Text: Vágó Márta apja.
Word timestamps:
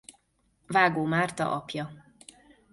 Vágó 0.67 1.05
Márta 1.05 1.51
apja. 1.53 2.13